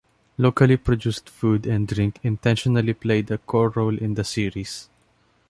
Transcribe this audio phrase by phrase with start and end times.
[0.39, 4.89] Locally produced food and drink intentionally played a core role in the series.